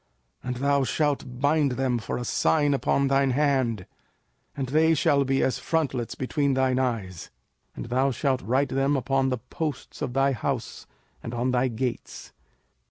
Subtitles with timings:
[0.43, 3.85] 05:006:008 And thou shalt bind them for a sign upon thine hand,
[4.57, 7.29] and they shall be as frontlets between thine eyes.
[7.75, 10.87] 05:006:009 And thou shalt write them upon the posts of thy house,
[11.21, 12.33] and on thy gates.